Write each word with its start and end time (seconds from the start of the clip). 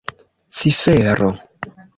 cifero 0.59 1.27